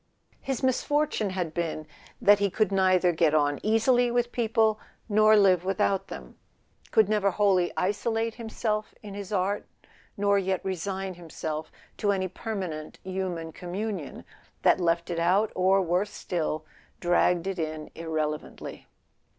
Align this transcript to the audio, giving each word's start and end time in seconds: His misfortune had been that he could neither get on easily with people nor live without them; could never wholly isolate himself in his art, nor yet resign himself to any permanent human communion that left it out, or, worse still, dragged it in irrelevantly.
His 0.41 0.63
misfortune 0.63 1.29
had 1.29 1.53
been 1.53 1.85
that 2.19 2.39
he 2.39 2.49
could 2.49 2.71
neither 2.71 3.11
get 3.11 3.35
on 3.35 3.59
easily 3.61 4.09
with 4.09 4.31
people 4.31 4.79
nor 5.07 5.37
live 5.37 5.63
without 5.63 6.07
them; 6.07 6.39
could 6.89 7.07
never 7.07 7.29
wholly 7.29 7.71
isolate 7.77 8.33
himself 8.33 8.95
in 9.03 9.13
his 9.13 9.31
art, 9.31 9.67
nor 10.17 10.39
yet 10.39 10.65
resign 10.65 11.13
himself 11.13 11.71
to 11.97 12.11
any 12.11 12.27
permanent 12.27 12.97
human 13.03 13.51
communion 13.51 14.25
that 14.63 14.79
left 14.79 15.11
it 15.11 15.19
out, 15.19 15.51
or, 15.53 15.83
worse 15.83 16.09
still, 16.09 16.65
dragged 16.99 17.45
it 17.45 17.59
in 17.59 17.91
irrelevantly. 17.93 18.87